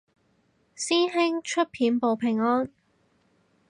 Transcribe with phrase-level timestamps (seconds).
[0.75, 2.71] 師兄出片報平安